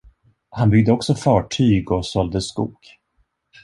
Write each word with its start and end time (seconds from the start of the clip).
Han 0.51 0.69
byggde 0.69 0.91
också 0.91 1.15
fartyg 1.15 1.91
och 1.91 2.05
sålde 2.05 2.41
skog. 2.41 2.75